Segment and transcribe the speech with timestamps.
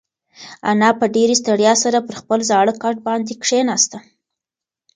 [0.69, 3.97] انا په ډېرې ستړیا سره پر خپل زاړه کټ باندې کښېناسته.